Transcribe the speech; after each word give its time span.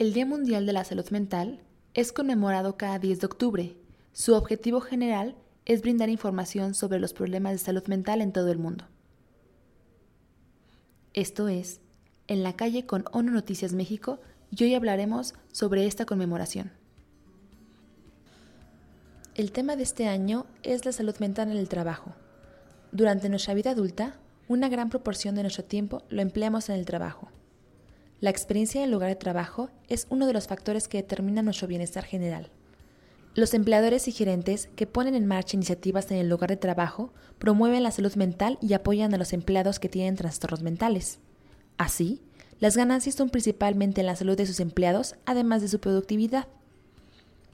El 0.00 0.14
Día 0.14 0.24
Mundial 0.24 0.64
de 0.64 0.72
la 0.72 0.84
Salud 0.84 1.06
Mental 1.10 1.60
es 1.92 2.10
conmemorado 2.10 2.78
cada 2.78 2.98
10 2.98 3.20
de 3.20 3.26
octubre. 3.26 3.76
Su 4.14 4.32
objetivo 4.32 4.80
general 4.80 5.36
es 5.66 5.82
brindar 5.82 6.08
información 6.08 6.72
sobre 6.72 6.98
los 6.98 7.12
problemas 7.12 7.52
de 7.52 7.58
salud 7.58 7.86
mental 7.86 8.22
en 8.22 8.32
todo 8.32 8.50
el 8.50 8.56
mundo. 8.56 8.86
Esto 11.12 11.48
es, 11.48 11.82
en 12.28 12.42
la 12.42 12.56
calle 12.56 12.86
con 12.86 13.04
ONU 13.12 13.30
Noticias 13.30 13.74
México 13.74 14.20
y 14.50 14.64
hoy 14.64 14.74
hablaremos 14.74 15.34
sobre 15.52 15.86
esta 15.86 16.06
conmemoración. 16.06 16.72
El 19.34 19.52
tema 19.52 19.76
de 19.76 19.82
este 19.82 20.08
año 20.08 20.46
es 20.62 20.86
la 20.86 20.92
salud 20.92 21.16
mental 21.18 21.50
en 21.50 21.58
el 21.58 21.68
trabajo. 21.68 22.14
Durante 22.90 23.28
nuestra 23.28 23.52
vida 23.52 23.72
adulta, 23.72 24.14
una 24.48 24.70
gran 24.70 24.88
proporción 24.88 25.34
de 25.34 25.42
nuestro 25.42 25.64
tiempo 25.64 26.04
lo 26.08 26.22
empleamos 26.22 26.70
en 26.70 26.76
el 26.76 26.86
trabajo. 26.86 27.29
La 28.20 28.28
experiencia 28.28 28.80
en 28.80 28.84
el 28.84 28.90
lugar 28.90 29.08
de 29.08 29.16
trabajo 29.16 29.70
es 29.88 30.06
uno 30.10 30.26
de 30.26 30.34
los 30.34 30.46
factores 30.46 30.88
que 30.88 30.98
determina 30.98 31.40
nuestro 31.40 31.66
bienestar 31.66 32.04
general. 32.04 32.50
Los 33.34 33.54
empleadores 33.54 34.08
y 34.08 34.12
gerentes 34.12 34.68
que 34.76 34.86
ponen 34.86 35.14
en 35.14 35.24
marcha 35.24 35.56
iniciativas 35.56 36.10
en 36.10 36.18
el 36.18 36.28
lugar 36.28 36.50
de 36.50 36.58
trabajo 36.58 37.14
promueven 37.38 37.82
la 37.82 37.92
salud 37.92 38.14
mental 38.16 38.58
y 38.60 38.74
apoyan 38.74 39.14
a 39.14 39.16
los 39.16 39.32
empleados 39.32 39.78
que 39.78 39.88
tienen 39.88 40.16
trastornos 40.16 40.60
mentales. 40.60 41.18
Así, 41.78 42.20
las 42.58 42.76
ganancias 42.76 43.14
son 43.14 43.30
principalmente 43.30 44.02
en 44.02 44.06
la 44.06 44.16
salud 44.16 44.36
de 44.36 44.44
sus 44.44 44.60
empleados, 44.60 45.14
además 45.24 45.62
de 45.62 45.68
su 45.68 45.80
productividad. 45.80 46.46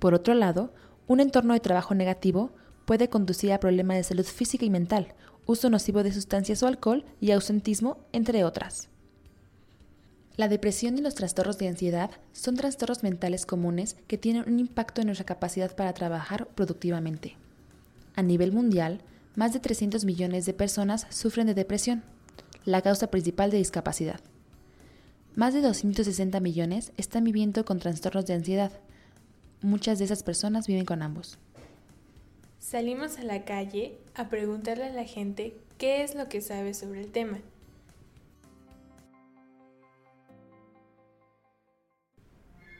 Por 0.00 0.14
otro 0.14 0.34
lado, 0.34 0.74
un 1.06 1.20
entorno 1.20 1.54
de 1.54 1.60
trabajo 1.60 1.94
negativo 1.94 2.50
puede 2.86 3.08
conducir 3.08 3.52
a 3.52 3.60
problemas 3.60 3.98
de 3.98 4.02
salud 4.02 4.24
física 4.24 4.64
y 4.64 4.70
mental, 4.70 5.14
uso 5.44 5.70
nocivo 5.70 6.02
de 6.02 6.12
sustancias 6.12 6.64
o 6.64 6.66
alcohol 6.66 7.04
y 7.20 7.30
ausentismo, 7.30 7.98
entre 8.12 8.42
otras. 8.42 8.88
La 10.36 10.48
depresión 10.48 10.98
y 10.98 11.00
los 11.00 11.14
trastornos 11.14 11.56
de 11.56 11.68
ansiedad 11.68 12.10
son 12.34 12.56
trastornos 12.56 13.02
mentales 13.02 13.46
comunes 13.46 13.96
que 14.06 14.18
tienen 14.18 14.44
un 14.46 14.60
impacto 14.60 15.00
en 15.00 15.06
nuestra 15.06 15.24
capacidad 15.24 15.74
para 15.74 15.94
trabajar 15.94 16.46
productivamente. 16.48 17.36
A 18.16 18.22
nivel 18.22 18.52
mundial, 18.52 19.00
más 19.34 19.54
de 19.54 19.60
300 19.60 20.04
millones 20.04 20.44
de 20.44 20.52
personas 20.52 21.06
sufren 21.08 21.46
de 21.46 21.54
depresión, 21.54 22.02
la 22.66 22.82
causa 22.82 23.10
principal 23.10 23.50
de 23.50 23.56
discapacidad. 23.56 24.20
Más 25.34 25.54
de 25.54 25.62
260 25.62 26.38
millones 26.40 26.92
están 26.98 27.24
viviendo 27.24 27.64
con 27.64 27.78
trastornos 27.78 28.26
de 28.26 28.34
ansiedad. 28.34 28.72
Muchas 29.62 29.98
de 29.98 30.04
esas 30.04 30.22
personas 30.22 30.66
viven 30.66 30.84
con 30.84 31.00
ambos. 31.00 31.38
Salimos 32.58 33.18
a 33.18 33.22
la 33.22 33.46
calle 33.46 33.96
a 34.14 34.28
preguntarle 34.28 34.84
a 34.84 34.92
la 34.92 35.04
gente 35.04 35.56
qué 35.78 36.02
es 36.02 36.14
lo 36.14 36.28
que 36.28 36.42
sabe 36.42 36.74
sobre 36.74 37.00
el 37.00 37.10
tema 37.10 37.38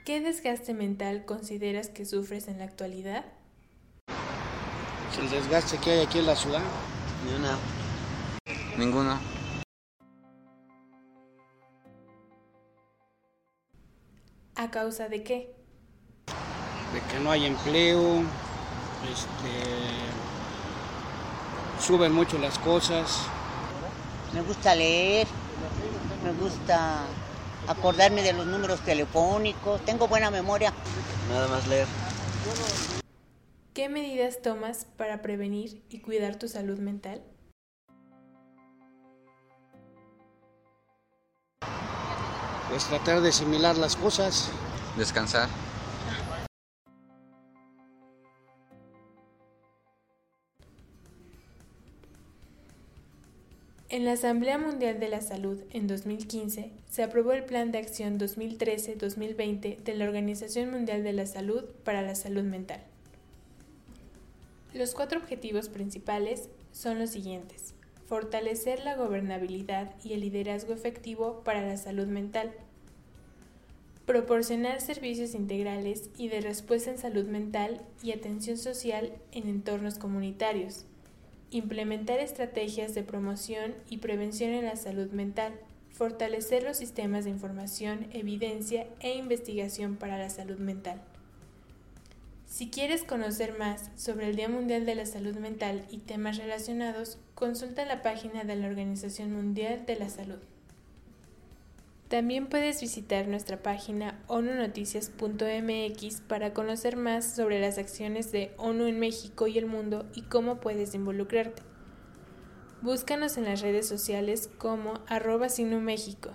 ¿Qué 0.06 0.20
desgaste 0.20 0.72
mental 0.72 1.24
consideras 1.24 1.88
que 1.88 2.06
sufres 2.06 2.46
en 2.46 2.58
la 2.58 2.64
actualidad? 2.64 3.24
El 5.20 5.28
desgaste 5.28 5.78
que 5.78 5.90
hay 5.90 6.06
aquí 6.06 6.20
en 6.20 6.26
la 6.26 6.36
ciudad. 6.36 6.62
Ni 7.26 7.34
una. 7.34 7.58
Ninguno. 8.78 9.18
¿A 14.54 14.70
causa 14.70 15.08
de 15.08 15.24
qué? 15.24 15.56
De 16.92 17.00
que 17.10 17.18
no 17.18 17.32
hay 17.32 17.46
empleo, 17.46 18.20
este, 19.10 19.64
suben 21.84 22.12
mucho 22.12 22.38
las 22.38 22.60
cosas. 22.60 23.22
Me 24.32 24.42
gusta 24.42 24.72
leer, 24.76 25.26
me 26.22 26.30
gusta 26.34 27.06
acordarme 27.68 28.22
de 28.22 28.32
los 28.32 28.46
números 28.46 28.80
telefónicos, 28.80 29.84
tengo 29.84 30.08
buena 30.08 30.30
memoria. 30.30 30.72
Nada 31.30 31.48
más 31.48 31.66
leer. 31.66 31.86
¿Qué 33.74 33.88
medidas 33.88 34.40
tomas 34.40 34.86
para 34.96 35.20
prevenir 35.20 35.84
y 35.90 36.00
cuidar 36.00 36.36
tu 36.36 36.48
salud 36.48 36.78
mental? 36.78 37.22
Pues 42.70 42.84
tratar 42.86 43.20
de 43.20 43.28
asimilar 43.28 43.76
las 43.76 43.96
cosas. 43.96 44.50
Descansar. 44.96 45.48
En 53.88 54.04
la 54.04 54.12
Asamblea 54.12 54.58
Mundial 54.58 54.98
de 54.98 55.08
la 55.08 55.20
Salud 55.20 55.60
en 55.70 55.86
2015 55.86 56.72
se 56.90 57.02
aprobó 57.04 57.32
el 57.34 57.44
Plan 57.44 57.70
de 57.70 57.78
Acción 57.78 58.18
2013-2020 58.18 59.76
de 59.76 59.94
la 59.94 60.06
Organización 60.06 60.72
Mundial 60.72 61.04
de 61.04 61.12
la 61.12 61.24
Salud 61.24 61.62
para 61.84 62.02
la 62.02 62.16
Salud 62.16 62.42
Mental. 62.42 62.82
Los 64.74 64.92
cuatro 64.92 65.20
objetivos 65.20 65.68
principales 65.68 66.48
son 66.72 66.98
los 66.98 67.10
siguientes. 67.10 67.74
Fortalecer 68.06 68.82
la 68.84 68.96
gobernabilidad 68.96 69.94
y 70.02 70.14
el 70.14 70.22
liderazgo 70.22 70.74
efectivo 70.74 71.42
para 71.44 71.64
la 71.64 71.76
salud 71.76 72.08
mental. 72.08 72.50
Proporcionar 74.04 74.80
servicios 74.80 75.32
integrales 75.36 76.10
y 76.18 76.26
de 76.26 76.40
respuesta 76.40 76.90
en 76.90 76.98
salud 76.98 77.26
mental 77.26 77.82
y 78.02 78.10
atención 78.10 78.58
social 78.58 79.12
en 79.30 79.48
entornos 79.48 79.96
comunitarios 79.96 80.86
implementar 81.50 82.18
estrategias 82.18 82.94
de 82.94 83.02
promoción 83.02 83.74
y 83.88 83.98
prevención 83.98 84.52
en 84.52 84.64
la 84.64 84.76
salud 84.76 85.10
mental, 85.10 85.54
fortalecer 85.90 86.62
los 86.62 86.76
sistemas 86.76 87.24
de 87.24 87.30
información, 87.30 88.06
evidencia 88.12 88.86
e 89.00 89.16
investigación 89.16 89.96
para 89.96 90.18
la 90.18 90.30
salud 90.30 90.58
mental. 90.58 91.00
Si 92.46 92.70
quieres 92.70 93.02
conocer 93.02 93.58
más 93.58 93.90
sobre 93.96 94.28
el 94.28 94.36
Día 94.36 94.48
Mundial 94.48 94.86
de 94.86 94.94
la 94.94 95.04
Salud 95.04 95.36
Mental 95.36 95.84
y 95.90 95.98
temas 95.98 96.38
relacionados, 96.38 97.18
consulta 97.34 97.84
la 97.84 98.02
página 98.02 98.44
de 98.44 98.56
la 98.56 98.68
Organización 98.68 99.32
Mundial 99.32 99.84
de 99.84 99.96
la 99.96 100.08
Salud. 100.08 100.38
También 102.08 102.46
puedes 102.46 102.80
visitar 102.80 103.26
nuestra 103.26 103.62
página 103.62 104.22
onunoticias.mx 104.28 106.20
para 106.20 106.54
conocer 106.54 106.96
más 106.96 107.34
sobre 107.34 107.60
las 107.60 107.78
acciones 107.78 108.30
de 108.30 108.52
ONU 108.58 108.86
en 108.86 109.00
México 109.00 109.48
y 109.48 109.58
el 109.58 109.66
mundo 109.66 110.06
y 110.14 110.22
cómo 110.22 110.60
puedes 110.60 110.94
involucrarte. 110.94 111.62
Búscanos 112.80 113.36
en 113.38 113.44
las 113.46 113.60
redes 113.60 113.88
sociales 113.88 114.48
como 114.58 115.00
arroba 115.08 115.48
México. 115.80 116.30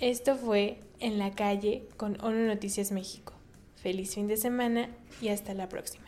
Esto 0.00 0.36
fue 0.36 0.80
En 0.98 1.20
la 1.20 1.30
calle 1.36 1.86
con 1.96 2.20
ONU 2.20 2.46
Noticias 2.46 2.90
México. 2.90 3.34
Feliz 3.76 4.16
fin 4.16 4.26
de 4.26 4.36
semana 4.36 4.90
y 5.20 5.28
hasta 5.28 5.54
la 5.54 5.68
próxima. 5.68 6.04